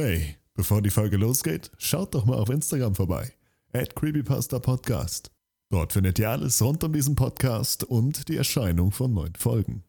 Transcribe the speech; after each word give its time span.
Hey, 0.00 0.36
bevor 0.54 0.80
die 0.80 0.90
Folge 0.90 1.16
losgeht, 1.16 1.72
schaut 1.76 2.14
doch 2.14 2.24
mal 2.24 2.36
auf 2.36 2.50
Instagram 2.50 2.94
vorbei. 2.94 3.32
At 3.72 3.96
Creepypasta 3.96 4.60
Podcast. 4.60 5.32
Dort 5.70 5.92
findet 5.92 6.20
ihr 6.20 6.30
alles 6.30 6.62
rund 6.62 6.84
um 6.84 6.92
diesen 6.92 7.16
Podcast 7.16 7.82
und 7.82 8.28
die 8.28 8.36
Erscheinung 8.36 8.92
von 8.92 9.12
neuen 9.12 9.34
Folgen. 9.34 9.82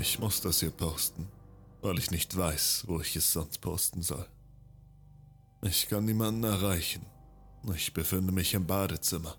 Ich 0.00 0.18
muss 0.18 0.40
das 0.40 0.60
hier 0.60 0.70
posten, 0.70 1.28
weil 1.82 1.98
ich 1.98 2.10
nicht 2.10 2.34
weiß, 2.34 2.84
wo 2.86 3.00
ich 3.00 3.16
es 3.16 3.32
sonst 3.32 3.60
posten 3.60 4.00
soll. 4.00 4.26
Ich 5.60 5.90
kann 5.90 6.06
niemanden 6.06 6.44
erreichen. 6.44 7.04
Ich 7.74 7.92
befinde 7.92 8.32
mich 8.32 8.54
im 8.54 8.66
Badezimmer. 8.66 9.36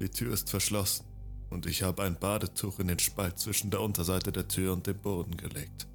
Die 0.00 0.08
Tür 0.08 0.34
ist 0.34 0.50
verschlossen 0.50 1.04
und 1.50 1.66
ich 1.66 1.82
habe 1.82 2.04
ein 2.04 2.16
Badetuch 2.16 2.78
in 2.78 2.86
den 2.86 3.00
Spalt 3.00 3.40
zwischen 3.40 3.72
der 3.72 3.80
Unterseite 3.80 4.30
der 4.30 4.46
Tür 4.46 4.72
und 4.72 4.86
dem 4.86 4.98
Boden 4.98 5.36
gelegt. 5.36 5.88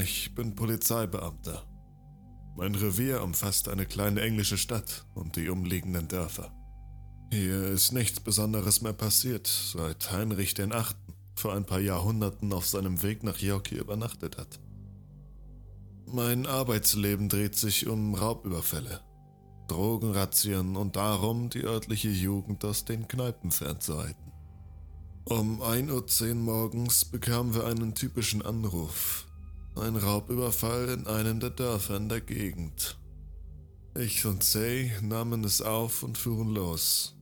Ich 0.00 0.32
bin 0.32 0.54
Polizeibeamter. 0.54 1.66
Mein 2.56 2.76
Revier 2.76 3.20
umfasst 3.22 3.68
eine 3.68 3.84
kleine 3.84 4.20
englische 4.20 4.58
Stadt 4.58 5.04
und 5.14 5.34
die 5.34 5.48
umliegenden 5.48 6.06
Dörfer. 6.06 6.52
Hier 7.32 7.64
ist 7.64 7.90
nichts 7.90 8.20
Besonderes 8.20 8.80
mehr 8.80 8.92
passiert, 8.92 9.48
seit 9.48 10.12
Heinrich 10.12 10.54
Achten 10.72 11.05
vor 11.36 11.54
ein 11.54 11.64
paar 11.64 11.80
Jahrhunderten 11.80 12.52
auf 12.52 12.66
seinem 12.66 13.02
Weg 13.02 13.22
nach 13.22 13.38
Yorkie 13.38 13.76
übernachtet 13.76 14.38
hat. 14.38 14.58
Mein 16.06 16.46
Arbeitsleben 16.46 17.28
dreht 17.28 17.56
sich 17.56 17.86
um 17.86 18.14
Raubüberfälle, 18.14 19.00
Drogenrazzien 19.68 20.76
und 20.76 20.96
darum, 20.96 21.50
die 21.50 21.64
örtliche 21.64 22.08
Jugend 22.08 22.64
aus 22.64 22.84
den 22.84 23.06
Kneipen 23.08 23.50
fernzuhalten. 23.50 24.32
Um 25.24 25.60
1.10 25.60 26.28
Uhr 26.28 26.34
morgens 26.36 27.04
bekamen 27.04 27.54
wir 27.54 27.66
einen 27.66 27.94
typischen 27.94 28.42
Anruf. 28.42 29.26
Ein 29.74 29.96
Raubüberfall 29.96 30.88
in 30.88 31.06
einem 31.06 31.40
der 31.40 31.50
Dörfer 31.50 31.96
in 31.96 32.08
der 32.08 32.20
Gegend. 32.20 32.96
Ich 33.98 34.24
und 34.24 34.44
Say 34.44 34.92
nahmen 35.02 35.42
es 35.42 35.60
auf 35.60 36.02
und 36.02 36.16
fuhren 36.16 36.54
los. 36.54 37.16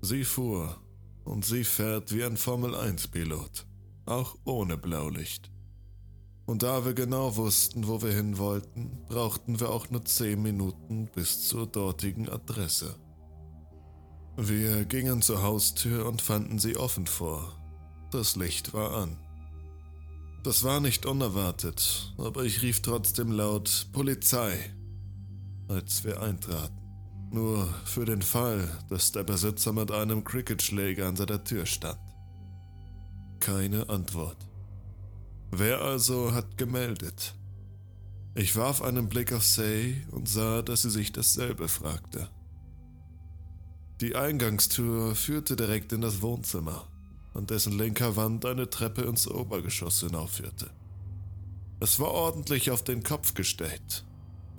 Sie 0.00 0.24
fuhr, 0.24 0.80
und 1.28 1.44
sie 1.44 1.64
fährt 1.64 2.12
wie 2.14 2.24
ein 2.24 2.36
Formel-1-Pilot, 2.36 3.66
auch 4.06 4.36
ohne 4.44 4.76
Blaulicht. 4.78 5.50
Und 6.46 6.62
da 6.62 6.86
wir 6.86 6.94
genau 6.94 7.36
wussten, 7.36 7.86
wo 7.86 8.00
wir 8.00 8.12
hin 8.12 8.38
wollten, 8.38 9.04
brauchten 9.08 9.60
wir 9.60 9.68
auch 9.68 9.90
nur 9.90 10.04
zehn 10.06 10.40
Minuten 10.40 11.06
bis 11.14 11.46
zur 11.46 11.66
dortigen 11.66 12.30
Adresse. 12.30 12.96
Wir 14.38 14.86
gingen 14.86 15.20
zur 15.20 15.42
Haustür 15.42 16.06
und 16.06 16.22
fanden 16.22 16.58
sie 16.58 16.76
offen 16.76 17.06
vor. 17.06 17.52
Das 18.10 18.34
Licht 18.36 18.72
war 18.72 18.96
an. 18.96 19.18
Das 20.42 20.64
war 20.64 20.80
nicht 20.80 21.04
unerwartet, 21.04 22.14
aber 22.16 22.44
ich 22.44 22.62
rief 22.62 22.80
trotzdem 22.80 23.32
laut 23.32 23.88
Polizei, 23.92 24.56
als 25.68 26.04
wir 26.04 26.22
eintraten. 26.22 26.87
Nur 27.30 27.66
für 27.84 28.04
den 28.04 28.22
Fall, 28.22 28.68
dass 28.88 29.12
der 29.12 29.24
Besitzer 29.24 29.72
mit 29.72 29.90
einem 29.90 30.24
Cricketschläger 30.24 31.06
an 31.08 31.16
seiner 31.16 31.44
Tür 31.44 31.66
stand. 31.66 31.98
Keine 33.40 33.88
Antwort. 33.88 34.48
Wer 35.50 35.80
also 35.80 36.32
hat 36.32 36.56
gemeldet? 36.56 37.34
Ich 38.34 38.56
warf 38.56 38.82
einen 38.82 39.08
Blick 39.08 39.32
auf 39.32 39.44
Say 39.44 40.06
und 40.10 40.28
sah, 40.28 40.62
dass 40.62 40.82
sie 40.82 40.90
sich 40.90 41.12
dasselbe 41.12 41.68
fragte. 41.68 42.28
Die 44.00 44.14
Eingangstür 44.14 45.14
führte 45.14 45.56
direkt 45.56 45.92
in 45.92 46.00
das 46.00 46.22
Wohnzimmer, 46.22 46.86
an 47.34 47.46
dessen 47.46 47.76
linker 47.76 48.14
Wand 48.16 48.46
eine 48.46 48.70
Treppe 48.70 49.02
ins 49.02 49.26
Obergeschoss 49.26 50.00
hinaufführte. 50.00 50.70
Es 51.80 51.98
war 51.98 52.10
ordentlich 52.10 52.70
auf 52.70 52.84
den 52.84 53.02
Kopf 53.02 53.34
gestellt. 53.34 54.04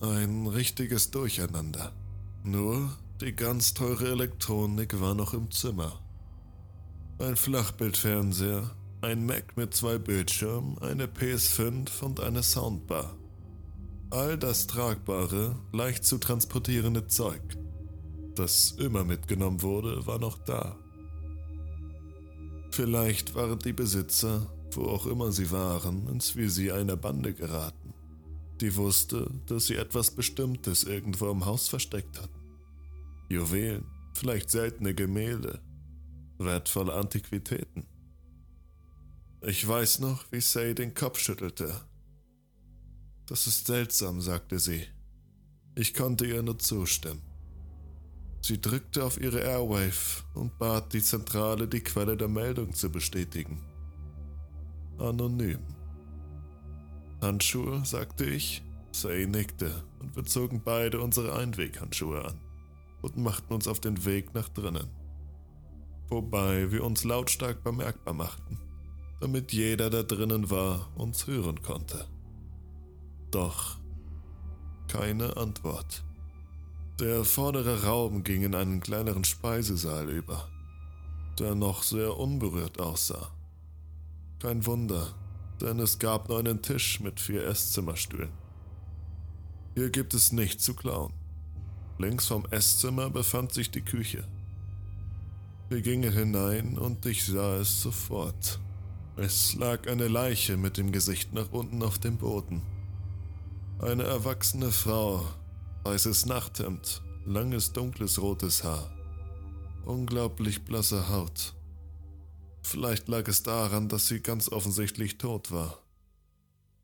Ein 0.02 0.48
richtiges 0.48 1.12
Durcheinander. 1.12 1.94
Nur 2.44 2.90
die 3.20 3.36
ganz 3.36 3.74
teure 3.74 4.12
Elektronik 4.12 5.02
war 5.02 5.14
noch 5.14 5.34
im 5.34 5.52
Zimmer. 5.52 6.00
Ein 7.20 7.36
Flachbildfernseher, 7.36 8.72
ein 9.02 9.26
Mac 9.26 9.58
mit 9.58 9.74
zwei 9.74 9.98
Bildschirmen, 9.98 10.78
eine 10.80 11.08
PS5 11.08 12.02
und 12.02 12.22
eine 12.22 12.42
Soundbar. 12.42 13.18
All 14.10 14.38
das 14.38 14.68
tragbare, 14.68 15.58
leicht 15.74 16.06
zu 16.06 16.18
transportierende 16.18 17.08
Zeug, 17.08 17.42
das 18.36 18.72
immer 18.72 19.04
mitgenommen 19.04 19.62
wurde, 19.62 20.08
war 20.08 20.18
noch 20.18 20.38
da. 20.38 20.78
Vielleicht 22.72 23.36
waren 23.36 23.60
die 23.60 23.74
Besitzer, 23.74 24.50
wo 24.72 24.86
auch 24.86 25.06
immer 25.06 25.34
sie 25.34 25.52
waren, 25.52 26.08
ins 26.08 26.38
Visier 26.38 26.76
einer 26.76 26.96
Bande 26.96 27.34
geraten 27.34 27.94
die 28.62 28.76
wusste, 28.76 29.30
dass 29.48 29.68
sie 29.68 29.76
etwas 29.76 30.12
Bestimmtes 30.12 30.84
irgendwo 30.84 31.30
im 31.32 31.46
Haus 31.46 31.68
versteckt 31.70 32.20
hatten. 32.20 32.40
Juwelen, 33.30 33.86
vielleicht 34.14 34.50
seltene 34.50 34.94
Gemälde, 34.94 35.62
wertvolle 36.38 36.94
Antiquitäten. 36.94 37.86
Ich 39.42 39.66
weiß 39.66 40.00
noch, 40.00 40.26
wie 40.32 40.42
Say 40.42 40.74
den 40.74 40.94
Kopf 40.94 41.20
schüttelte. 41.20 41.74
Das 43.26 43.48
ist 43.48 43.68
seltsam, 43.68 44.22
sagte 44.22 44.60
sie. 44.60 44.88
Ich 45.76 45.94
konnte 45.94 46.26
ihr 46.26 46.42
nur 46.42 46.60
zustimmen. 46.60 47.22
Sie 48.42 48.60
drückte 48.60 49.04
auf 49.04 49.20
ihre 49.20 49.42
Airwave 49.42 50.24
und 50.34 50.58
bat 50.58 50.94
die 50.94 51.04
Zentrale, 51.04 51.68
die 51.68 51.82
Quelle 51.82 52.18
der 52.18 52.28
Meldung 52.28 52.74
zu 52.74 52.90
bestätigen. 52.90 53.62
Anonym. 54.98 55.79
Handschuhe, 57.22 57.84
sagte 57.86 58.26
ich. 58.26 58.64
Say 58.92 59.28
nickte 59.28 59.84
und 60.00 60.16
wir 60.16 60.26
zogen 60.26 60.62
beide 60.64 61.00
unsere 61.00 61.36
Einweghandschuhe 61.36 62.26
an 62.26 62.40
und 63.02 63.18
machten 63.18 63.54
uns 63.54 63.68
auf 63.68 63.80
den 63.80 64.04
Weg 64.06 64.34
nach 64.34 64.50
drinnen. 64.50 64.90
Wobei 66.08 66.72
wir 66.72 66.84
uns 66.84 67.04
lautstark 67.04 67.64
bemerkbar 67.64 68.16
machten, 68.16 68.58
damit 69.22 69.54
jeder, 69.54 69.90
der 69.90 70.04
drinnen 70.04 70.50
war, 70.50 70.90
uns 70.96 71.28
hören 71.28 71.62
konnte. 71.62 72.08
Doch 73.30 73.78
keine 74.88 75.38
Antwort. 75.38 76.04
Der 77.00 77.24
vordere 77.24 77.84
Raum 77.84 78.24
ging 78.24 78.42
in 78.42 78.56
einen 78.56 78.82
kleineren 78.82 79.24
Speisesaal 79.24 80.10
über, 80.10 80.50
der 81.38 81.54
noch 81.54 81.84
sehr 81.84 82.18
unberührt 82.18 82.82
aussah. 82.82 83.30
Kein 84.40 84.66
Wunder, 84.66 85.14
denn 85.62 85.80
es 85.80 86.00
gab 86.00 86.30
nur 86.30 86.40
einen 86.40 86.62
Tisch 86.62 87.00
mit 87.00 87.20
vier 87.20 87.46
Esszimmerstühlen. 87.46 88.32
Hier 89.76 89.90
gibt 89.90 90.14
es 90.14 90.32
nichts 90.32 90.64
zu 90.64 90.74
klauen. 90.74 91.14
Links 91.98 92.28
vom 92.28 92.46
Esszimmer 92.50 93.10
befand 93.10 93.54
sich 93.54 93.72
die 93.72 93.82
Küche. 93.82 94.24
Wir 95.70 95.82
gingen 95.82 96.12
hinein 96.12 96.78
und 96.78 97.06
ich 97.06 97.26
sah 97.26 97.58
es 97.58 97.82
sofort. 97.82 98.60
Es 99.18 99.54
lag 99.56 99.88
eine 99.88 100.08
Leiche 100.08 100.58
mit 100.58 100.78
dem 100.78 100.92
Gesicht 100.92 101.34
nach 101.34 101.52
unten 101.52 101.84
auf 101.84 102.00
dem 102.00 102.18
Boden. 102.18 102.62
Eine 103.80 104.04
erwachsene 104.04 104.72
Frau, 104.72 105.26
weißes 105.84 106.26
Nachthemd, 106.26 107.02
langes 107.26 107.74
dunkles 107.74 108.22
rotes 108.22 108.64
Haar, 108.64 108.90
unglaublich 109.86 110.64
blasse 110.64 111.10
Haut. 111.10 111.54
Vielleicht 112.62 113.08
lag 113.08 113.28
es 113.28 113.44
daran, 113.44 113.90
dass 113.90 114.08
sie 114.08 114.22
ganz 114.22 114.50
offensichtlich 114.50 115.18
tot 115.18 115.52
war. 115.52 115.80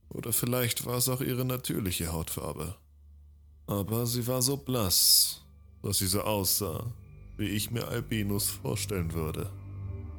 Oder 0.10 0.34
vielleicht 0.34 0.86
war 0.86 0.98
es 0.98 1.10
auch 1.10 1.22
ihre 1.22 1.46
natürliche 1.46 2.12
Hautfarbe. 2.12 2.76
Aber 3.68 4.06
sie 4.06 4.26
war 4.28 4.42
so 4.42 4.58
blass, 4.58 5.42
dass 5.82 5.98
sie 5.98 6.08
so 6.08 6.22
aussah, 6.22 6.94
wie 7.38 7.48
ich 7.48 7.72
mir 7.72 7.88
Albinos 7.88 8.50
vorstellen 8.50 9.14
würde. 9.14 9.52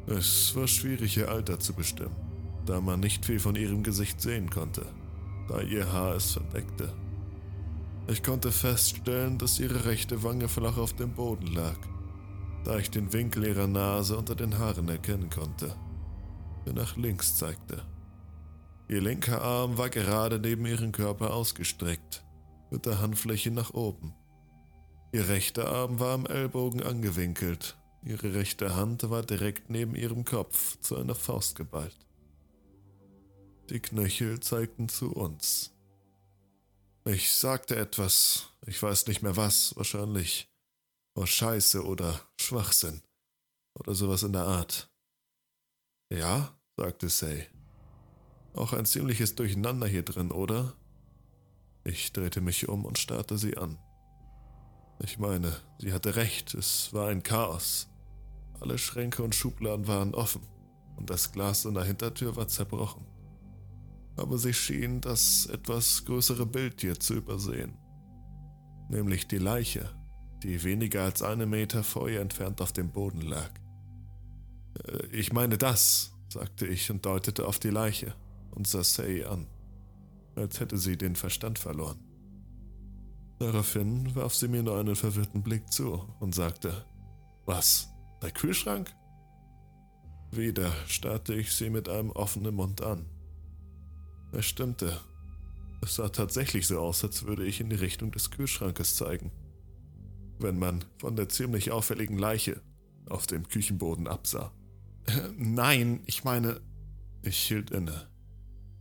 Es 0.06 0.54
war 0.54 0.68
schwierig, 0.68 1.16
ihr 1.16 1.30
Alter 1.30 1.58
zu 1.58 1.72
bestimmen, 1.72 2.16
da 2.64 2.80
man 2.80 3.00
nicht 3.00 3.24
viel 3.24 3.40
von 3.40 3.56
ihrem 3.56 3.82
Gesicht 3.82 4.20
sehen 4.20 4.50
konnte, 4.50 4.86
da 5.48 5.60
ihr 5.60 5.92
Haar 5.92 6.16
es 6.16 6.32
verdeckte. 6.32 6.92
Ich 8.08 8.22
konnte 8.22 8.52
feststellen, 8.52 9.38
dass 9.38 9.58
ihre 9.58 9.84
rechte 9.84 10.22
Wange 10.22 10.48
flach 10.48 10.76
auf 10.76 10.92
dem 10.92 11.12
Boden 11.12 11.48
lag, 11.48 11.76
da 12.66 12.78
ich 12.78 12.90
den 12.90 13.12
Winkel 13.12 13.46
ihrer 13.46 13.68
Nase 13.68 14.18
unter 14.18 14.34
den 14.34 14.58
Haaren 14.58 14.88
erkennen 14.88 15.30
konnte, 15.30 15.76
der 16.66 16.72
nach 16.72 16.96
links 16.96 17.36
zeigte. 17.36 17.84
Ihr 18.88 19.00
linker 19.00 19.40
Arm 19.40 19.78
war 19.78 19.88
gerade 19.88 20.40
neben 20.40 20.66
ihrem 20.66 20.90
Körper 20.90 21.32
ausgestreckt, 21.32 22.24
mit 22.72 22.84
der 22.84 23.00
Handfläche 23.00 23.52
nach 23.52 23.72
oben. 23.72 24.14
Ihr 25.12 25.28
rechter 25.28 25.70
Arm 25.70 26.00
war 26.00 26.14
am 26.14 26.26
Ellbogen 26.26 26.82
angewinkelt, 26.82 27.76
ihre 28.02 28.34
rechte 28.34 28.74
Hand 28.74 29.08
war 29.10 29.22
direkt 29.22 29.70
neben 29.70 29.94
ihrem 29.94 30.24
Kopf 30.24 30.76
zu 30.80 30.96
einer 30.96 31.14
Faust 31.14 31.54
geballt. 31.54 31.96
Die 33.70 33.78
Knöchel 33.78 34.40
zeigten 34.40 34.88
zu 34.88 35.12
uns. 35.12 35.72
Ich 37.04 37.32
sagte 37.32 37.76
etwas, 37.76 38.48
ich 38.66 38.82
weiß 38.82 39.06
nicht 39.06 39.22
mehr 39.22 39.36
was, 39.36 39.76
wahrscheinlich 39.76 40.48
war 41.16 41.26
Scheiße 41.26 41.84
oder 41.84 42.20
Schwachsinn 42.40 43.02
oder 43.74 43.94
sowas 43.94 44.22
in 44.22 44.32
der 44.32 44.44
Art. 44.44 44.88
Ja, 46.12 46.56
sagte 46.76 47.08
Say. 47.08 47.48
Auch 48.54 48.72
ein 48.72 48.86
ziemliches 48.86 49.34
Durcheinander 49.34 49.88
hier 49.88 50.04
drin, 50.04 50.30
oder? 50.30 50.74
Ich 51.82 52.12
drehte 52.12 52.40
mich 52.40 52.68
um 52.68 52.84
und 52.84 52.98
starrte 52.98 53.36
sie 53.36 53.56
an. 53.56 53.78
Ich 55.02 55.18
meine, 55.18 55.60
sie 55.80 55.92
hatte 55.92 56.14
recht, 56.14 56.54
es 56.54 56.92
war 56.92 57.08
ein 57.08 57.24
Chaos. 57.24 57.88
Alle 58.60 58.78
Schränke 58.78 59.24
und 59.24 59.34
Schubladen 59.34 59.88
waren 59.88 60.14
offen 60.14 60.46
und 60.96 61.10
das 61.10 61.32
Glas 61.32 61.64
in 61.64 61.74
der 61.74 61.84
Hintertür 61.84 62.36
war 62.36 62.46
zerbrochen 62.46 63.04
aber 64.16 64.38
sie 64.38 64.54
schien 64.54 65.00
das 65.00 65.46
etwas 65.46 66.04
größere 66.04 66.46
Bild 66.46 66.80
hier 66.80 66.98
zu 66.98 67.14
übersehen. 67.14 67.76
Nämlich 68.88 69.28
die 69.28 69.38
Leiche, 69.38 69.90
die 70.42 70.62
weniger 70.64 71.04
als 71.04 71.22
einen 71.22 71.50
Meter 71.50 71.82
vor 71.82 72.08
ihr 72.08 72.20
entfernt 72.20 72.60
auf 72.60 72.72
dem 72.72 72.90
Boden 72.90 73.22
lag. 73.22 73.50
Äh, 74.84 75.06
ich 75.06 75.32
meine 75.32 75.58
das, 75.58 76.12
sagte 76.28 76.66
ich 76.66 76.90
und 76.90 77.04
deutete 77.04 77.46
auf 77.46 77.58
die 77.58 77.70
Leiche 77.70 78.14
und 78.50 78.66
sah 78.66 78.84
Say 78.84 79.24
an, 79.24 79.46
als 80.34 80.60
hätte 80.60 80.78
sie 80.78 80.96
den 80.96 81.16
Verstand 81.16 81.58
verloren. 81.58 81.98
Daraufhin 83.38 84.14
warf 84.14 84.34
sie 84.34 84.48
mir 84.48 84.62
nur 84.62 84.78
einen 84.78 84.96
verwirrten 84.96 85.42
Blick 85.42 85.70
zu 85.70 86.08
und 86.20 86.34
sagte, 86.34 86.86
Was, 87.44 87.90
der 88.22 88.30
Kühlschrank? 88.30 88.94
Wieder 90.30 90.72
starrte 90.86 91.34
ich 91.34 91.52
sie 91.52 91.70
mit 91.70 91.88
einem 91.88 92.10
offenen 92.10 92.54
Mund 92.54 92.82
an. 92.82 93.06
Es 94.32 94.46
stimmte. 94.46 95.00
Es 95.82 95.96
sah 95.96 96.08
tatsächlich 96.08 96.66
so 96.66 96.80
aus, 96.80 97.04
als 97.04 97.24
würde 97.24 97.44
ich 97.44 97.60
in 97.60 97.70
die 97.70 97.76
Richtung 97.76 98.10
des 98.10 98.30
Kühlschrankes 98.30 98.96
zeigen. 98.96 99.30
Wenn 100.38 100.58
man 100.58 100.84
von 100.98 101.16
der 101.16 101.28
ziemlich 101.28 101.70
auffälligen 101.70 102.18
Leiche 102.18 102.60
auf 103.08 103.26
dem 103.26 103.48
Küchenboden 103.48 104.06
absah. 104.06 104.52
Äh, 105.06 105.12
nein, 105.36 106.00
ich 106.06 106.24
meine. 106.24 106.60
Ich 107.22 107.38
hielt 107.38 107.72
inne, 107.72 108.08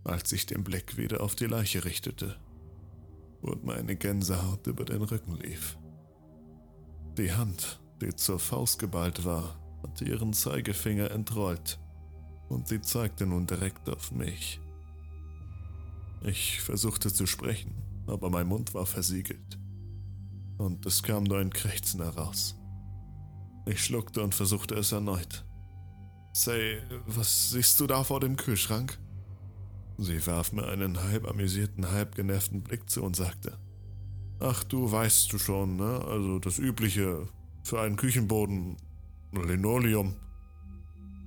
als 0.03 0.31
ich 0.31 0.45
den 0.45 0.63
Blick 0.63 0.97
wieder 0.97 1.21
auf 1.21 1.33
die 1.33 1.47
Leiche 1.47 1.83
richtete 1.83 2.35
und 3.41 3.63
meine 3.63 3.95
Gänsehaut 3.95 4.67
über 4.67 4.85
den 4.85 5.01
Rücken 5.01 5.35
lief. 5.37 5.77
Die 7.17 7.31
Hand, 7.31 7.79
die 8.01 8.15
zur 8.15 8.39
Faust 8.39 8.77
geballt 8.77 9.25
war, 9.25 9.59
hatte 9.81 10.05
ihren 10.05 10.33
Zeigefinger 10.33 11.09
entrollt 11.11 11.79
und 12.49 12.67
sie 12.67 12.81
zeigte 12.81 13.25
nun 13.25 13.47
direkt 13.47 13.89
auf 13.89 14.11
mich. 14.11 14.59
Ich 16.23 16.61
versuchte 16.61 17.13
zu 17.13 17.25
sprechen, 17.25 17.73
aber 18.07 18.29
mein 18.29 18.47
Mund 18.47 18.73
war 18.73 18.85
versiegelt. 18.85 19.59
Und 20.57 20.85
es 20.85 21.03
kam 21.03 21.23
nur 21.23 21.39
ein 21.39 21.51
Krächzen 21.51 22.01
heraus. 22.01 22.55
Ich 23.65 23.83
schluckte 23.83 24.23
und 24.23 24.35
versuchte 24.35 24.75
es 24.75 24.91
erneut. 24.91 25.43
Say, 26.33 26.81
was 27.07 27.51
siehst 27.51 27.79
du 27.79 27.87
da 27.87 28.03
vor 28.03 28.19
dem 28.19 28.35
Kühlschrank? 28.35 28.97
Sie 29.97 30.25
warf 30.27 30.51
mir 30.51 30.67
einen 30.67 31.01
halb 31.01 31.27
amüsierten, 31.27 31.89
halb 31.89 32.15
genervten 32.15 32.61
Blick 32.61 32.89
zu 32.89 33.03
und 33.03 33.15
sagte: 33.15 33.57
Ach, 34.39 34.63
du 34.65 34.91
weißt 34.91 35.31
du 35.31 35.39
schon, 35.39 35.77
ne? 35.77 36.01
Also 36.05 36.39
das 36.39 36.59
Übliche 36.59 37.27
für 37.63 37.81
einen 37.81 37.95
Küchenboden, 37.95 38.77
Linoleum. 39.31 40.15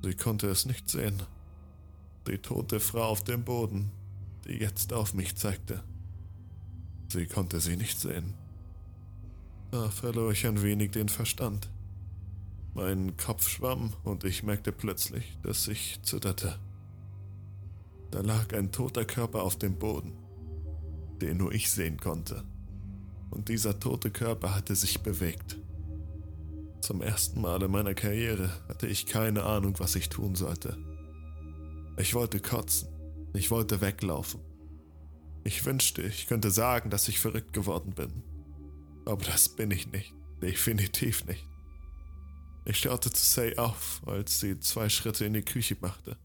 Sie 0.03 0.15
konnte 0.15 0.49
es 0.49 0.67
nicht 0.67 0.89
sehen. 0.89 1.23
Die 2.27 2.39
tote 2.39 2.79
Frau 2.79 3.05
auf 3.05 3.25
dem 3.25 3.45
Boden, 3.45 3.91
die 4.47 4.59
jetzt 4.59 4.93
auf 4.93 5.15
mich 5.15 5.37
zeigte. 5.37 5.83
Sie 7.09 7.27
konnte 7.27 7.61
sie 7.61 7.77
nicht 7.77 7.99
sehen. 7.99 8.35
Da 9.71 9.91
verlor 9.91 10.33
ich 10.33 10.47
ein 10.47 10.63
wenig 10.63 10.93
den 10.93 11.11
Verstand. 11.11 11.69
Mein 12.73 13.17
Kopf 13.19 13.49
schwamm 13.49 13.93
und 14.03 14.25
ich 14.25 14.43
merkte 14.43 14.73
plötzlich, 14.73 15.37
dass 15.43 15.69
ich 15.69 16.01
zitterte. 16.03 16.59
Da 18.11 18.21
lag 18.21 18.55
ein 18.55 18.73
toter 18.73 19.05
Körper 19.05 19.43
auf 19.43 19.59
dem 19.59 19.79
Boden, 19.79 20.13
den 21.21 21.37
nur 21.37 21.53
ich 21.53 21.71
sehen 21.71 21.99
konnte. 21.99 22.45
Und 23.31 23.51
dieser 23.51 23.79
tote 23.79 24.11
Körper 24.11 24.55
hatte 24.55 24.75
sich 24.75 25.01
bewegt. 25.03 25.59
Zum 26.81 27.03
ersten 27.03 27.43
Mal 27.43 27.63
in 27.63 27.71
meiner 27.71 27.95
Karriere 27.95 28.51
hatte 28.69 28.87
ich 28.87 29.05
keine 29.05 29.43
Ahnung, 29.43 29.75
was 29.79 29.97
ich 29.97 30.09
tun 30.09 30.35
sollte. 30.35 30.79
Ich 31.99 32.15
wollte 32.15 32.41
kotzen, 32.41 32.89
ich 33.35 33.51
wollte 33.51 33.83
weglaufen. 33.83 34.41
Ich 35.45 35.67
wünschte, 35.67 36.03
ich 36.03 36.27
könnte 36.27 36.51
sagen, 36.51 36.89
dass 36.89 37.09
ich 37.09 37.19
verrückt 37.19 37.53
geworden 37.53 37.93
bin. 37.93 38.23
Aber 39.09 39.25
das 39.25 39.49
bin 39.49 39.71
ich 39.71 39.91
nicht. 39.91 40.13
Definitiv 40.43 41.25
nicht. 41.25 41.47
Ich 42.67 42.79
schaute 42.79 43.11
zu 43.11 43.25
Say 43.25 43.57
auf, 43.57 44.03
als 44.07 44.41
sie 44.41 44.61
zwei 44.61 44.91
Schritte 44.91 45.25
in 45.25 45.33
die 45.33 45.43
Küche 45.43 45.77
machte. 45.81 46.19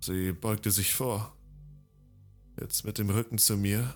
Sie 0.00 0.32
beugte 0.32 0.70
sich 0.70 0.94
vor, 0.94 1.36
jetzt 2.60 2.84
mit 2.84 2.98
dem 2.98 3.10
Rücken 3.10 3.38
zu 3.38 3.56
mir, 3.56 3.94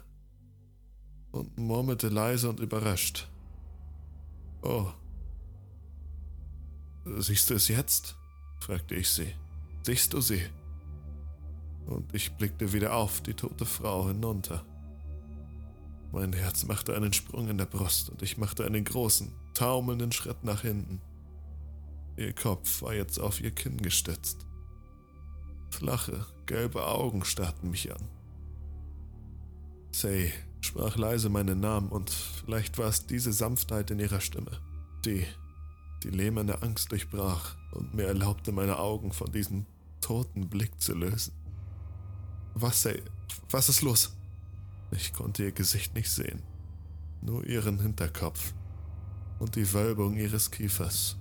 und 1.31 1.57
murmelte 1.57 2.09
leise 2.09 2.51
und 2.51 2.59
überrascht. 2.59 3.29
Oh. 4.63 4.91
Siehst 7.05 7.49
du 7.49 7.55
es 7.55 7.69
jetzt? 7.69 8.17
fragte 8.61 8.97
ich 8.97 9.09
sie. 9.09 9.33
Siehst 9.85 10.13
du 10.13 10.21
sie? 10.21 10.43
und 11.87 12.15
ich 12.15 12.33
blickte 12.33 12.73
wieder 12.73 12.95
auf 12.95 13.21
die 13.21 13.35
tote 13.35 13.67
Frau 13.67 14.09
hinunter. 14.09 14.65
Mein 16.13 16.35
Herz 16.35 16.65
machte 16.65 16.95
einen 16.95 17.15
Sprung 17.15 17.49
in 17.49 17.57
der 17.57 17.65
Brust 17.65 18.11
und 18.11 18.23
ich 18.23 18.37
machte 18.37 18.67
einen 18.67 18.85
großen, 18.85 19.33
taumelnden 19.55 20.13
Schritt 20.13 20.45
nach 20.45 20.61
hinten. 20.61 21.01
Ihr 22.19 22.35
Kopf 22.35 22.83
war 22.83 22.93
jetzt 22.93 23.19
auf 23.19 23.41
ihr 23.41 23.51
Kinn 23.51 23.79
gestützt. 23.79 24.47
Flache, 25.71 26.27
gelbe 26.45 26.87
Augen 26.87 27.25
starrten 27.25 27.71
mich 27.71 27.91
an. 27.91 28.03
Say 29.91 30.33
sprach 30.61 30.97
leise 30.97 31.31
meinen 31.31 31.61
Namen 31.61 31.89
und 31.89 32.11
vielleicht 32.11 32.77
war 32.77 32.89
es 32.89 33.07
diese 33.07 33.33
Sanftheit 33.33 33.91
in 33.91 33.99
ihrer 33.99 34.21
Stimme, 34.21 34.61
die 35.07 35.27
die 36.03 36.11
lähmende 36.11 36.63
Angst 36.63 36.93
durchbrach 36.93 37.57
und 37.73 37.95
mir 37.95 38.05
erlaubte, 38.07 38.53
meine 38.53 38.79
Augen 38.79 39.13
von 39.13 39.33
diesem 39.33 39.65
toten 40.01 40.49
Blick 40.49 40.79
zu 40.81 40.95
lösen. 40.95 41.33
Was, 42.55 42.85
ey? 42.85 43.03
Was 43.51 43.71
ist 43.71 43.81
los? 43.81 44.15
Ich 44.95 45.15
konnte 45.15 45.45
ihr 45.45 45.53
Gesicht 45.53 45.95
nicht 45.95 46.11
sehen, 46.11 46.43
nur 47.23 47.47
ihren 47.47 47.81
Hinterkopf 47.81 48.53
und 49.39 49.57
die 49.57 49.73
Wölbung 49.73 50.17
ihres 50.17 50.51
Kiefers. 50.51 51.17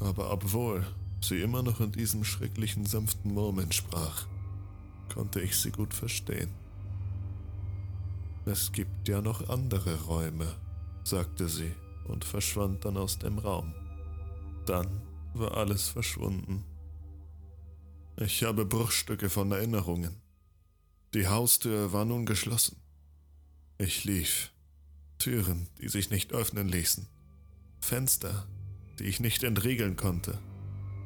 Aber 0.00 0.32
obwohl 0.32 0.86
sie 1.20 1.40
immer 1.40 1.62
noch 1.62 1.80
in 1.80 1.92
diesem 1.92 2.24
schrecklichen 2.24 2.86
sanften 2.86 3.34
Murmeln 3.34 3.72
sprach, 3.72 4.26
konnte 5.12 5.40
ich 5.40 5.56
sie 5.56 5.70
gut 5.70 5.92
verstehen. 5.92 6.50
Es 8.46 8.72
gibt 8.72 9.06
ja 9.06 9.20
noch 9.20 9.48
andere 9.50 10.02
Räume, 10.04 10.56
sagte 11.04 11.48
sie 11.48 11.72
und 12.06 12.24
verschwand 12.24 12.84
dann 12.86 12.96
aus 12.96 13.18
dem 13.18 13.38
Raum. 13.38 13.74
Dann 14.64 15.02
war 15.34 15.56
alles 15.56 15.88
verschwunden. 15.88 16.64
Ich 18.16 18.44
habe 18.44 18.64
Bruchstücke 18.64 19.28
von 19.28 19.52
Erinnerungen, 19.52 20.16
die 21.12 21.28
Haustür 21.28 21.92
war 21.92 22.04
nun 22.04 22.26
geschlossen. 22.26 22.83
Ich 23.76 24.04
lief. 24.04 24.52
Türen, 25.18 25.66
die 25.80 25.88
sich 25.88 26.08
nicht 26.08 26.32
öffnen 26.32 26.68
ließen. 26.68 27.08
Fenster, 27.80 28.46
die 29.00 29.04
ich 29.04 29.18
nicht 29.18 29.42
entriegeln 29.42 29.96
konnte. 29.96 30.38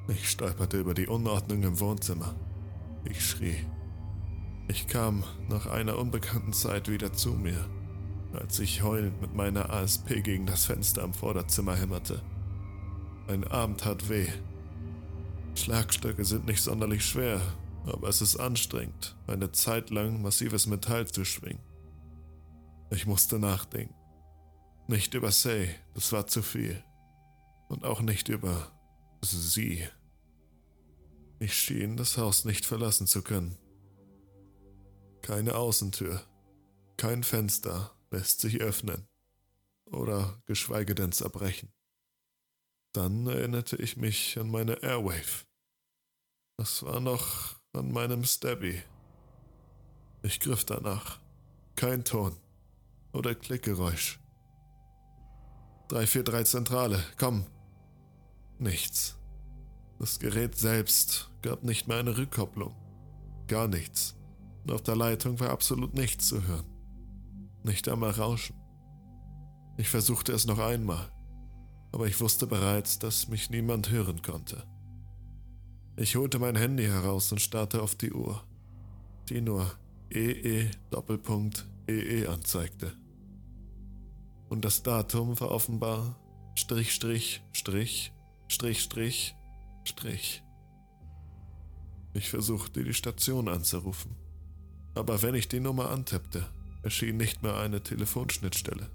Ich 0.08 0.28
stolperte 0.28 0.78
über 0.78 0.92
die 0.92 1.06
Unordnung 1.06 1.62
im 1.62 1.80
Wohnzimmer. 1.80 2.34
Ich 3.04 3.24
schrie. 3.24 3.64
Ich 4.68 4.86
kam 4.86 5.24
nach 5.48 5.64
einer 5.64 5.96
unbekannten 5.96 6.52
Zeit 6.52 6.90
wieder 6.90 7.14
zu 7.14 7.30
mir, 7.30 7.64
als 8.34 8.58
ich 8.58 8.82
heulend 8.82 9.18
mit 9.22 9.34
meiner 9.34 9.70
ASP 9.70 10.22
gegen 10.22 10.44
das 10.44 10.66
Fenster 10.66 11.02
am 11.04 11.14
Vorderzimmer 11.14 11.74
hämmerte. 11.74 12.20
Mein 13.28 13.44
Arm 13.44 13.78
tat 13.78 14.10
weh. 14.10 14.28
Schlagstöcke 15.54 16.26
sind 16.26 16.44
nicht 16.44 16.62
sonderlich 16.62 17.04
schwer, 17.06 17.40
aber 17.86 18.08
es 18.08 18.20
ist 18.20 18.36
anstrengend, 18.36 19.16
eine 19.26 19.52
Zeit 19.52 19.88
lang 19.88 20.20
massives 20.20 20.66
Metall 20.66 21.06
zu 21.06 21.24
schwingen. 21.24 21.67
Ich 22.90 23.06
musste 23.06 23.38
nachdenken. 23.38 23.94
Nicht 24.86 25.12
über 25.12 25.30
Say, 25.30 25.74
das 25.94 26.12
war 26.12 26.26
zu 26.26 26.42
viel. 26.42 26.82
Und 27.68 27.84
auch 27.84 28.00
nicht 28.00 28.28
über 28.30 28.72
sie. 29.20 29.86
Ich 31.38 31.54
schien 31.54 31.96
das 31.96 32.16
Haus 32.16 32.44
nicht 32.46 32.64
verlassen 32.64 33.06
zu 33.06 33.22
können. 33.22 33.58
Keine 35.20 35.56
Außentür, 35.56 36.22
kein 36.96 37.22
Fenster 37.22 37.94
lässt 38.10 38.40
sich 38.40 38.60
öffnen 38.60 39.06
oder 39.84 40.42
geschweige 40.46 40.94
denn 40.94 41.12
zerbrechen. 41.12 41.70
Dann 42.92 43.26
erinnerte 43.26 43.76
ich 43.76 43.98
mich 43.98 44.38
an 44.38 44.50
meine 44.50 44.82
Airwave. 44.82 45.44
Das 46.56 46.82
war 46.82 47.00
noch 47.00 47.56
an 47.74 47.92
meinem 47.92 48.24
Stabby. 48.24 48.82
Ich 50.22 50.40
griff 50.40 50.64
danach. 50.64 51.20
Kein 51.76 52.04
Ton 52.04 52.36
oder 53.12 53.34
Klickgeräusch. 53.34 54.20
343 55.88 56.50
Zentrale, 56.50 57.02
komm. 57.16 57.46
Nichts. 58.58 59.16
Das 59.98 60.18
Gerät 60.18 60.56
selbst 60.56 61.30
gab 61.42 61.64
nicht 61.64 61.88
mehr 61.88 61.98
eine 61.98 62.16
Rückkopplung. 62.16 62.74
Gar 63.46 63.68
nichts. 63.68 64.16
Und 64.64 64.72
auf 64.72 64.82
der 64.82 64.96
Leitung 64.96 65.40
war 65.40 65.50
absolut 65.50 65.94
nichts 65.94 66.28
zu 66.28 66.46
hören. 66.46 66.66
Nicht 67.64 67.88
einmal 67.88 68.10
Rauschen. 68.10 68.56
Ich 69.76 69.88
versuchte 69.88 70.32
es 70.32 70.46
noch 70.46 70.58
einmal, 70.58 71.10
aber 71.92 72.06
ich 72.06 72.20
wusste 72.20 72.46
bereits, 72.46 72.98
dass 72.98 73.28
mich 73.28 73.48
niemand 73.50 73.90
hören 73.90 74.22
konnte. 74.22 74.64
Ich 75.96 76.16
holte 76.16 76.38
mein 76.38 76.56
Handy 76.56 76.84
heraus 76.84 77.32
und 77.32 77.40
starrte 77.40 77.82
auf 77.82 77.94
die 77.94 78.12
Uhr, 78.12 78.42
die 79.28 79.40
nur 79.40 79.72
EE 80.10 80.70
Doppelpunkt 80.90 81.66
EE 81.88 82.26
anzeigte. 82.26 82.92
Und 84.48 84.64
das 84.64 84.82
Datum 84.82 85.38
war 85.40 85.50
offenbar 85.50 86.18
Strich, 86.54 86.92
Strich, 86.92 87.42
Strich, 87.52 88.12
Strich, 88.48 88.80
Strich, 88.80 89.34
Strich. 89.84 90.42
Ich 92.14 92.30
versuchte 92.30 92.82
die 92.82 92.94
Station 92.94 93.48
anzurufen, 93.48 94.16
aber 94.94 95.22
wenn 95.22 95.34
ich 95.34 95.48
die 95.48 95.60
Nummer 95.60 95.90
antippte, 95.90 96.46
erschien 96.82 97.16
nicht 97.16 97.42
mehr 97.42 97.56
eine 97.56 97.82
Telefonschnittstelle, 97.82 98.90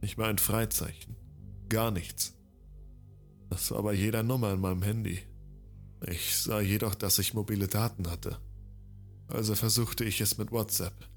nicht 0.00 0.16
mehr 0.16 0.28
ein 0.28 0.38
Freizeichen, 0.38 1.16
gar 1.68 1.90
nichts. 1.90 2.34
Das 3.50 3.70
war 3.70 3.82
bei 3.82 3.92
jeder 3.92 4.22
Nummer 4.22 4.52
in 4.52 4.60
meinem 4.60 4.82
Handy. 4.82 5.20
Ich 6.06 6.36
sah 6.36 6.60
jedoch, 6.60 6.94
dass 6.94 7.18
ich 7.18 7.34
mobile 7.34 7.68
Daten 7.68 8.10
hatte. 8.10 8.38
Also 9.28 9.54
versuchte 9.54 10.04
ich 10.04 10.20
es 10.20 10.38
mit 10.38 10.50
WhatsApp. 10.50 11.08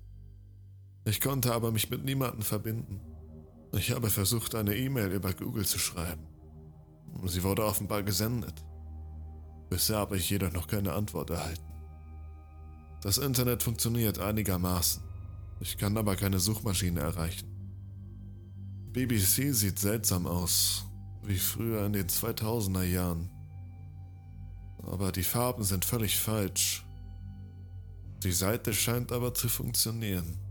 Ich 1.08 1.22
konnte 1.22 1.54
aber 1.54 1.72
mich 1.72 1.90
mit 1.90 2.04
niemandem 2.04 2.42
verbinden. 2.42 3.00
Ich 3.72 3.92
habe 3.92 4.10
versucht, 4.10 4.56
eine 4.56 4.76
E-Mail 4.76 5.14
über 5.14 5.34
Google 5.34 5.66
zu 5.66 5.80
schreiben. 5.80 6.28
Sie 7.24 7.44
wurde 7.44 7.64
offenbar 7.64 8.04
gesendet. 8.04 8.66
Bisher 9.70 10.00
habe 10.00 10.18
ich 10.18 10.30
jedoch 10.30 10.52
noch 10.52 10.68
keine 10.68 10.92
Antwort 10.92 11.30
erhalten. 11.30 11.64
Das 13.02 13.20
Internet 13.20 13.64
funktioniert 13.64 14.20
einigermaßen. 14.20 15.02
Ich 15.62 15.78
kann 15.78 15.98
aber 15.98 16.18
keine 16.18 16.40
Suchmaschine 16.40 17.00
erreichen. 17.00 17.48
BBC 18.92 19.54
sieht 19.56 19.80
seltsam 19.80 20.28
aus, 20.28 20.88
wie 21.24 21.40
früher 21.40 21.86
in 21.86 21.94
den 21.94 22.08
2000er 22.08 22.84
Jahren. 22.84 23.30
Aber 24.84 25.14
die 25.14 25.24
Farben 25.24 25.64
sind 25.64 25.86
völlig 25.86 26.20
falsch. 26.20 26.86
Die 28.24 28.34
Seite 28.34 28.74
scheint 28.74 29.14
aber 29.14 29.34
zu 29.34 29.48
funktionieren. 29.48 30.47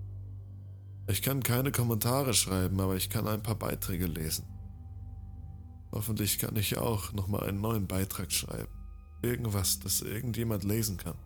Ich 1.09 1.23
kann 1.23 1.43
keine 1.43 1.71
Kommentare 1.71 2.35
schreiben, 2.35 2.81
aber 2.81 2.97
ich 2.97 3.11
kann 3.11 3.29
ein 3.29 3.43
paar 3.43 3.55
Beiträge 3.55 4.07
lesen. 4.07 4.45
Hoffentlich 5.93 6.39
kann 6.39 6.57
ich 6.57 6.79
auch 6.79 7.13
nochmal 7.13 7.49
einen 7.49 7.61
neuen 7.61 7.87
Beitrag 7.87 8.33
schreiben. 8.33 8.73
Irgendwas, 9.23 9.79
das 9.79 10.03
irgendjemand 10.03 10.65
lesen 10.65 10.97
kann. 10.97 11.17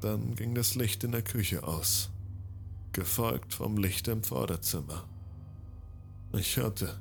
Dann 0.00 0.36
ging 0.36 0.54
das 0.54 0.76
Licht 0.76 1.02
in 1.02 1.10
der 1.10 1.22
Küche 1.22 1.64
aus, 1.64 2.10
gefolgt 2.92 3.52
vom 3.52 3.76
Licht 3.76 4.06
im 4.06 4.22
Vorderzimmer. 4.22 5.08
Ich 6.32 6.56
hörte, 6.56 7.00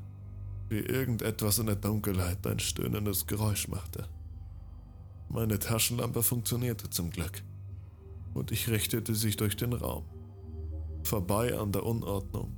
wie 0.68 0.80
irgendetwas 0.80 1.60
in 1.60 1.68
der 1.68 1.76
Dunkelheit 1.76 2.46
ein 2.48 2.60
stöhnendes 2.60 3.28
Geräusch 3.28 3.68
machte. 3.68 4.10
Meine 5.30 5.60
Taschenlampe 5.60 6.24
funktionierte 6.24 6.90
zum 6.90 7.12
Glück 7.12 7.44
und 8.34 8.52
ich 8.52 8.68
richtete 8.68 9.14
sich 9.14 9.38
durch 9.38 9.56
den 9.56 9.74
Raum 9.74 10.06
vorbei 11.04 11.58
an 11.58 11.72
der 11.72 11.86
Unordnung 11.86 12.56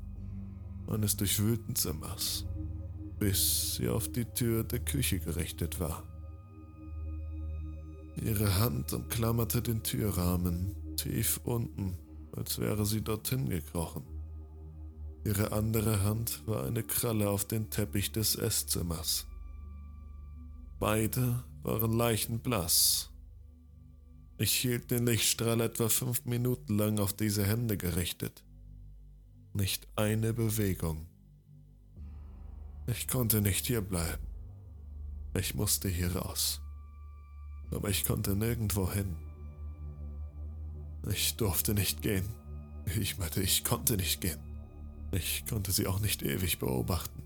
eines 0.87 1.15
durchwühlten 1.15 1.75
Zimmers, 1.75 2.45
bis 3.19 3.75
sie 3.75 3.89
auf 3.89 4.09
die 4.09 4.25
Tür 4.25 4.63
der 4.63 4.79
Küche 4.79 5.19
gerichtet 5.19 5.79
war. 5.79 6.03
Ihre 8.21 8.59
Hand 8.59 8.93
umklammerte 8.93 9.61
den 9.61 9.83
Türrahmen 9.83 10.75
tief 10.97 11.39
unten, 11.43 11.97
als 12.35 12.59
wäre 12.59 12.85
sie 12.85 13.01
dorthin 13.01 13.49
gekrochen. 13.49 14.03
Ihre 15.23 15.51
andere 15.51 16.03
Hand 16.03 16.41
war 16.47 16.65
eine 16.65 16.83
Kralle 16.83 17.29
auf 17.29 17.45
den 17.45 17.69
Teppich 17.69 18.11
des 18.11 18.35
Esszimmers. 18.35 19.27
Beide 20.79 21.43
waren 21.63 21.93
leichenblass 21.93 23.10
ich 24.41 24.53
hielt 24.53 24.91
den 24.91 25.05
Lichtstrahl 25.05 25.61
etwa 25.61 25.89
fünf 25.89 26.25
Minuten 26.25 26.77
lang 26.77 26.99
auf 26.99 27.13
diese 27.13 27.45
Hände 27.45 27.77
gerichtet. 27.77 28.43
Nicht 29.53 29.87
eine 29.95 30.33
Bewegung. 30.33 31.05
Ich 32.87 33.07
konnte 33.07 33.41
nicht 33.41 33.67
hier 33.67 33.81
bleiben. 33.81 34.25
Ich 35.37 35.55
musste 35.55 35.87
hier 35.87 36.15
raus. 36.15 36.61
Aber 37.71 37.89
ich 37.89 38.03
konnte 38.03 38.35
nirgendwo 38.35 38.91
hin. 38.91 39.15
Ich 41.09 41.35
durfte 41.35 41.73
nicht 41.73 42.01
gehen. 42.01 42.27
Ich 42.99 43.17
meinte, 43.17 43.41
ich 43.41 43.63
konnte 43.63 43.95
nicht 43.97 44.21
gehen. 44.21 44.39
Ich 45.11 45.45
konnte 45.45 45.71
sie 45.71 45.87
auch 45.87 45.99
nicht 45.99 46.21
ewig 46.23 46.59
beobachten. 46.59 47.21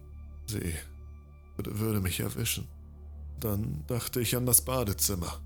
Sie 0.47 0.73
würde 1.57 2.01
mich 2.01 2.19
erwischen. 2.19 2.67
Dann 3.39 3.83
dachte 3.87 4.21
ich 4.21 4.35
an 4.35 4.45
das 4.45 4.61
Badezimmer. 4.61 5.41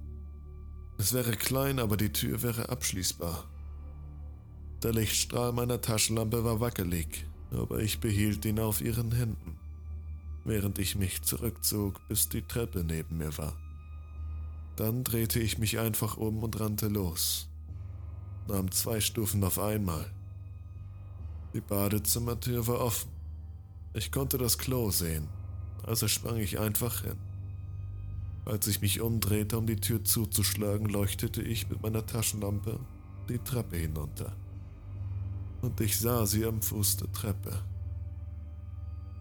Es 1.00 1.14
wäre 1.14 1.32
klein, 1.32 1.80
aber 1.80 1.96
die 1.96 2.12
Tür 2.12 2.44
wäre 2.44 2.68
abschließbar. 2.68 3.46
Der 4.84 4.92
Lichtstrahl 4.92 5.54
meiner 5.54 5.80
Taschenlampe 5.80 6.44
war 6.44 6.60
wackelig, 6.60 7.26
aber 7.52 7.80
ich 7.80 8.02
behielt 8.02 8.44
ihn 8.44 8.60
auf 8.60 8.82
ihren 8.82 9.14
Händen, 9.14 9.58
während 10.44 10.78
ich 10.78 10.98
mich 10.98 11.22
zurückzog, 11.22 12.06
bis 12.10 12.28
die 12.28 12.42
Treppe 12.42 12.84
neben 12.84 13.18
mir 13.18 13.38
war. 13.38 13.56
Dann 14.76 15.06
drehte 15.06 15.40
ich 15.40 15.58
mich 15.58 15.80
einfach 15.80 16.18
um 16.18 16.44
und 16.44 16.60
rannte 16.60 16.90
los, 16.90 17.48
nahm 18.50 18.70
zwei 18.70 19.00
Stufen 19.00 19.42
auf 19.46 19.58
einmal. 19.58 20.06
Die 21.54 21.62
Badezimmertür 21.62 22.68
war 22.68 22.82
offen. 22.82 23.10
Ich 23.94 24.12
konnte 24.12 24.38
das 24.38 24.58
Klo 24.58 24.92
sehen, 24.92 25.30
also 25.88 26.10
sprang 26.10 26.36
ich 26.36 26.60
einfach 26.60 27.04
hin. 27.04 27.29
Als 28.50 28.66
ich 28.66 28.82
mich 28.82 29.00
umdrehte, 29.00 29.60
um 29.60 29.68
die 29.68 29.76
Tür 29.76 30.04
zuzuschlagen, 30.04 30.88
leuchtete 30.88 31.44
ich 31.44 31.70
mit 31.70 31.84
meiner 31.84 32.04
Taschenlampe 32.04 32.80
die 33.30 33.38
Treppe 33.38 33.78
hinunter. 33.78 34.36
Und 35.62 35.80
ich 35.82 36.00
sah 36.00 36.26
sie 36.26 36.44
am 36.46 36.60
Fuß 36.60 36.98
der 36.98 37.12
Treppe. 37.12 37.64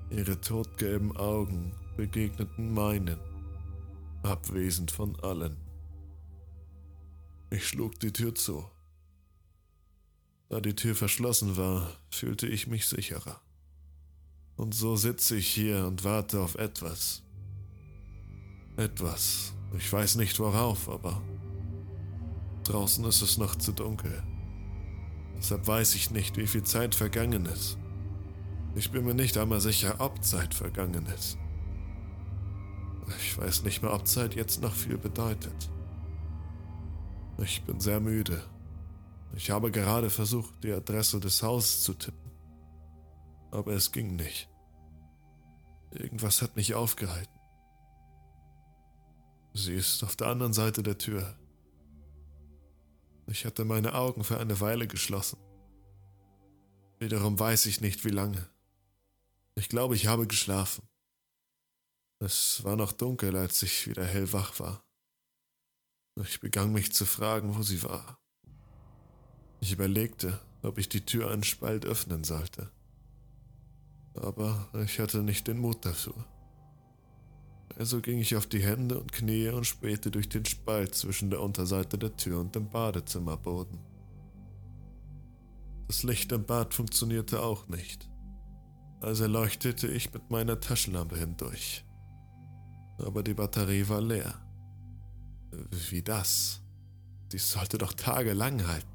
Ihre 0.09 0.41
todgelben 0.41 1.15
Augen 1.15 1.75
begegneten 1.99 2.73
meinen, 2.73 3.19
abwesend 4.23 4.93
von 4.93 5.15
allen. 5.21 5.59
Ich 7.51 7.69
schlug 7.69 8.01
die 8.01 8.15
Tür 8.15 8.35
zu. 8.35 8.65
Da 10.49 10.63
die 10.63 10.75
Tür 10.75 10.95
verschlossen 10.95 11.59
war, 11.59 11.93
fühlte 12.09 12.47
ich 12.47 12.67
mich 12.67 12.87
sicherer. 12.87 13.43
Und 14.57 14.75
so 14.75 14.97
sitze 14.97 15.37
ich 15.37 15.49
hier 15.49 15.87
und 15.87 16.03
warte 16.03 16.41
auf 16.41 16.55
etwas, 16.55 17.25
etwas. 18.79 19.53
Ich 19.77 19.93
weiß 19.93 20.17
nicht 20.17 20.39
worauf, 20.41 20.89
aber 20.89 21.21
draußen 22.65 23.05
ist 23.05 23.23
es 23.23 23.37
noch 23.37 23.57
zu 23.57 23.73
dunkel. 23.73 24.23
Deshalb 25.37 25.67
weiß 25.67 25.95
ich 25.95 26.11
nicht, 26.11 26.37
wie 26.37 26.47
viel 26.47 26.63
Zeit 26.63 26.95
vergangen 26.95 27.47
ist. 27.47 27.79
Ich 28.75 28.91
bin 28.91 29.05
mir 29.05 29.15
nicht 29.15 29.37
einmal 29.37 29.61
sicher, 29.61 29.97
ob 29.99 30.23
Zeit 30.25 30.55
vergangen 30.55 31.07
ist. 31.07 31.39
Ich 33.21 33.39
weiß 33.39 33.63
nicht 33.65 33.83
mehr, 33.83 33.93
ob 33.93 34.07
Zeit 34.07 34.35
jetzt 34.35 34.63
noch 34.63 34.75
viel 34.75 34.99
bedeutet. 34.99 35.71
Ich 37.39 37.63
bin 37.65 37.81
sehr 37.81 38.01
müde. 38.01 38.43
Ich 39.35 39.51
habe 39.51 39.71
gerade 39.71 40.11
versucht, 40.11 40.63
die 40.63 40.73
Adresse 40.73 41.21
des 41.21 41.43
Hauses 41.43 41.83
zu 41.83 41.95
tippen. 41.95 42.31
Aber 43.51 43.73
es 43.73 43.93
ging 43.93 44.17
nicht. 44.17 44.49
Irgendwas 45.91 46.43
hat 46.43 46.57
mich 46.57 46.75
aufgehalten. 46.75 47.38
Sie 49.59 49.75
ist 49.75 50.05
auf 50.05 50.15
der 50.15 50.29
anderen 50.29 50.53
Seite 50.53 50.85
der 50.85 50.99
Tür. 50.99 51.37
Ich 53.27 53.45
hatte 53.45 53.65
meine 53.65 53.95
Augen 53.95 54.23
für 54.23 54.39
eine 54.39 54.61
Weile 54.61 54.87
geschlossen. 54.87 55.37
Wiederum 57.01 57.39
weiß 57.39 57.67
ich 57.67 57.81
nicht, 57.81 58.05
wie 58.05 58.11
lange. 58.11 58.49
Ich 59.57 59.69
glaube, 59.69 59.97
ich 59.97 60.07
habe 60.07 60.29
geschlafen. 60.29 60.89
Es 62.21 62.63
war 62.63 62.77
noch 62.77 62.93
dunkel, 62.93 63.37
als 63.37 63.61
ich 63.65 63.89
wieder 63.89 64.05
hellwach 64.05 64.61
war. 64.61 64.85
Ich 66.23 66.39
begann 66.39 66.73
mich 66.73 66.93
zu 66.93 67.05
fragen, 67.05 67.57
wo 67.57 67.63
sie 67.63 67.83
war. 67.83 68.17
Ich 69.61 69.73
überlegte, 69.73 70.41
ob 70.63 70.79
ich 70.79 70.89
die 70.89 71.05
Tür 71.05 71.33
einen 71.33 71.43
Spalt 71.43 71.85
öffnen 71.85 72.23
sollte. 72.23 72.71
Aber 74.15 74.69
ich 74.85 75.01
hatte 75.01 75.25
nicht 75.25 75.49
den 75.49 75.59
Mut 75.59 75.85
dazu. 75.85 76.15
Also 77.79 78.01
ging 78.01 78.19
ich 78.19 78.35
auf 78.35 78.49
die 78.49 78.63
Hände 78.63 78.99
und 78.99 79.13
Knie 79.13 79.49
und 79.51 79.65
spähte 79.65 80.11
durch 80.11 80.29
den 80.29 80.45
Spalt 80.45 80.97
zwischen 80.97 81.31
der 81.31 81.41
Unterseite 81.41 81.97
der 81.97 82.17
Tür 82.17 82.41
und 82.41 82.57
dem 82.57 82.69
Badezimmerboden. 82.69 83.79
Das 85.87 86.03
Licht 86.03 86.33
im 86.33 86.45
Bad 86.45 86.75
funktionierte 86.75 87.41
auch 87.41 87.69
nicht. 87.69 88.11
Also 89.01 89.27
leuchtete 89.27 89.87
ich 89.87 90.13
mit 90.13 90.29
meiner 90.29 90.59
Taschenlampe 90.59 91.17
hindurch. 91.17 91.85
Aber 92.99 93.23
die 93.23 93.35
Batterie 93.35 93.89
war 93.89 94.01
leer. 94.01 94.35
Wie 95.91 96.03
das? 96.03 96.61
Die 97.31 97.39
sollte 97.39 97.79
doch 97.79 97.93
tagelang 97.93 98.67
halten. 98.67 98.89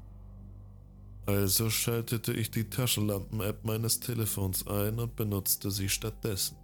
Also 1.24 1.70
schaltete 1.70 2.34
ich 2.34 2.50
die 2.50 2.68
Taschenlampen-App 2.68 3.64
meines 3.64 4.00
Telefons 4.00 4.66
ein 4.66 4.98
und 4.98 5.16
benutzte 5.16 5.70
sie 5.70 5.88
stattdessen. 5.88 6.58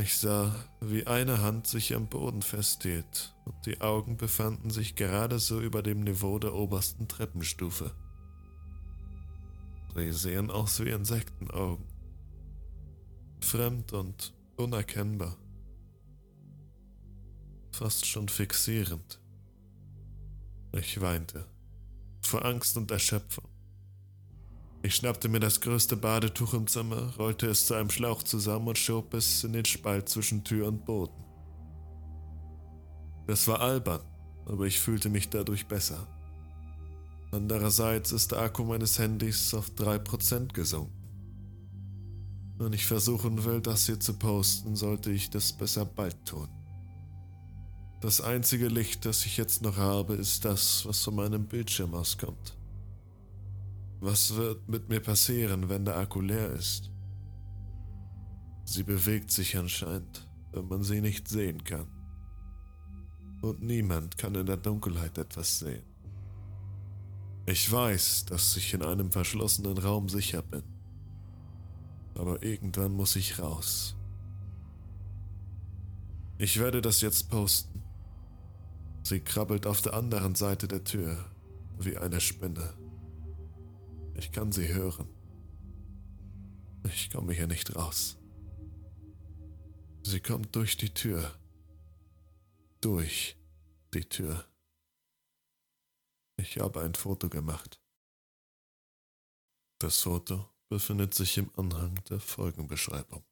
Ich 0.00 0.16
sah, 0.16 0.54
wie 0.80 1.08
eine 1.08 1.42
Hand 1.42 1.66
sich 1.66 1.94
am 1.96 2.06
Boden 2.06 2.42
festhielt 2.42 3.34
und 3.44 3.66
die 3.66 3.80
Augen 3.80 4.16
befanden 4.16 4.70
sich 4.70 4.94
gerade 4.94 5.40
so 5.40 5.60
über 5.60 5.82
dem 5.82 6.00
Niveau 6.04 6.38
der 6.38 6.54
obersten 6.54 7.08
Treppenstufe. 7.08 7.90
Sie 9.96 10.12
sehen 10.12 10.52
aus 10.52 10.78
wie 10.84 10.90
Insektenaugen. 10.90 11.84
Fremd 13.40 13.92
und 13.92 14.34
unerkennbar. 14.56 15.36
Fast 17.72 18.06
schon 18.06 18.28
fixierend. 18.28 19.18
Ich 20.72 21.00
weinte 21.00 21.44
vor 22.22 22.44
Angst 22.44 22.76
und 22.76 22.90
Erschöpfung. 22.92 23.48
Ich 24.82 24.94
schnappte 24.94 25.28
mir 25.28 25.40
das 25.40 25.60
größte 25.60 25.96
Badetuch 25.96 26.54
im 26.54 26.66
Zimmer, 26.68 27.12
rollte 27.18 27.48
es 27.48 27.66
zu 27.66 27.74
einem 27.74 27.90
Schlauch 27.90 28.22
zusammen 28.22 28.68
und 28.68 28.78
schob 28.78 29.12
es 29.14 29.42
in 29.42 29.52
den 29.52 29.64
Spalt 29.64 30.08
zwischen 30.08 30.44
Tür 30.44 30.68
und 30.68 30.84
Boden. 30.84 31.24
Das 33.26 33.48
war 33.48 33.60
albern, 33.60 34.00
aber 34.46 34.66
ich 34.66 34.78
fühlte 34.78 35.08
mich 35.08 35.28
dadurch 35.28 35.66
besser. 35.66 36.06
Andererseits 37.32 38.12
ist 38.12 38.32
der 38.32 38.38
Akku 38.38 38.64
meines 38.64 38.98
Handys 38.98 39.52
auf 39.52 39.68
3% 39.70 40.52
gesunken. 40.52 40.94
Wenn 42.56 42.72
ich 42.72 42.86
versuchen 42.86 43.44
will, 43.44 43.60
das 43.60 43.86
hier 43.86 44.00
zu 44.00 44.14
posten, 44.14 44.74
sollte 44.76 45.10
ich 45.10 45.28
das 45.28 45.52
besser 45.52 45.84
bald 45.84 46.24
tun. 46.24 46.48
Das 48.00 48.20
einzige 48.20 48.68
Licht, 48.68 49.04
das 49.04 49.26
ich 49.26 49.36
jetzt 49.36 49.62
noch 49.62 49.76
habe, 49.76 50.14
ist 50.14 50.44
das, 50.44 50.86
was 50.86 51.02
von 51.02 51.16
meinem 51.16 51.46
Bildschirm 51.46 51.94
auskommt. 51.94 52.57
Was 54.00 54.36
wird 54.36 54.68
mit 54.68 54.88
mir 54.88 55.00
passieren, 55.00 55.68
wenn 55.68 55.84
der 55.84 55.96
Akku 55.96 56.20
leer 56.20 56.52
ist? 56.52 56.90
Sie 58.64 58.84
bewegt 58.84 59.30
sich 59.30 59.56
anscheinend, 59.56 60.28
wenn 60.52 60.68
man 60.68 60.84
sie 60.84 61.00
nicht 61.00 61.26
sehen 61.26 61.64
kann. 61.64 61.88
Und 63.42 63.62
niemand 63.62 64.18
kann 64.18 64.34
in 64.34 64.46
der 64.46 64.56
Dunkelheit 64.56 65.18
etwas 65.18 65.58
sehen. 65.58 65.82
Ich 67.46 67.72
weiß, 67.72 68.26
dass 68.26 68.56
ich 68.56 68.74
in 68.74 68.82
einem 68.82 69.10
verschlossenen 69.10 69.78
Raum 69.78 70.08
sicher 70.08 70.42
bin. 70.42 70.62
Aber 72.14 72.42
irgendwann 72.42 72.92
muss 72.92 73.16
ich 73.16 73.38
raus. 73.38 73.96
Ich 76.36 76.58
werde 76.60 76.82
das 76.82 77.00
jetzt 77.00 77.30
posten. 77.30 77.82
Sie 79.02 79.20
krabbelt 79.20 79.66
auf 79.66 79.82
der 79.82 79.94
anderen 79.94 80.34
Seite 80.34 80.68
der 80.68 80.84
Tür, 80.84 81.24
wie 81.78 81.96
eine 81.96 82.20
Spinne. 82.20 82.74
Ich 84.18 84.32
kann 84.32 84.50
sie 84.50 84.74
hören. 84.74 85.08
Ich 86.84 87.10
komme 87.10 87.32
hier 87.32 87.46
nicht 87.46 87.76
raus. 87.76 88.18
Sie 90.02 90.18
kommt 90.18 90.56
durch 90.56 90.76
die 90.76 90.92
Tür. 90.92 91.38
Durch 92.80 93.36
die 93.94 94.04
Tür. 94.04 94.44
Ich 96.36 96.58
habe 96.58 96.80
ein 96.82 96.94
Foto 96.94 97.28
gemacht. 97.28 97.80
Das 99.78 100.00
Foto 100.00 100.50
befindet 100.68 101.14
sich 101.14 101.38
im 101.38 101.50
Anhang 101.56 101.94
der 102.10 102.18
Folgenbeschreibung. 102.18 103.27